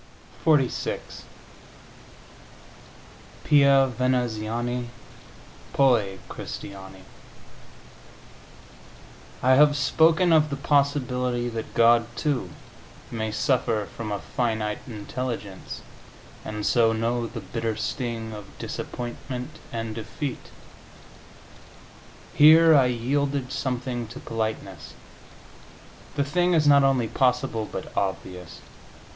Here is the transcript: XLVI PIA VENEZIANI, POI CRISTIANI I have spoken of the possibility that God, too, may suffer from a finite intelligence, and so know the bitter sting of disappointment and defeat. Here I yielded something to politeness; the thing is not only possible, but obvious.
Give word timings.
XLVI 0.45 0.97
PIA 3.43 3.85
VENEZIANI, 3.95 4.89
POI 5.73 6.17
CRISTIANI 6.27 7.03
I 9.43 9.51
have 9.53 9.77
spoken 9.77 10.33
of 10.33 10.49
the 10.49 10.55
possibility 10.55 11.49
that 11.49 11.75
God, 11.75 12.07
too, 12.15 12.49
may 13.11 13.31
suffer 13.31 13.87
from 13.95 14.11
a 14.11 14.17
finite 14.17 14.79
intelligence, 14.87 15.83
and 16.43 16.65
so 16.65 16.93
know 16.93 17.27
the 17.27 17.41
bitter 17.41 17.75
sting 17.75 18.33
of 18.33 18.45
disappointment 18.57 19.59
and 19.71 19.93
defeat. 19.93 20.49
Here 22.33 22.73
I 22.73 22.85
yielded 22.87 23.51
something 23.53 24.07
to 24.07 24.19
politeness; 24.19 24.95
the 26.15 26.23
thing 26.23 26.55
is 26.55 26.65
not 26.65 26.81
only 26.83 27.07
possible, 27.07 27.69
but 27.71 27.95
obvious. 27.95 28.61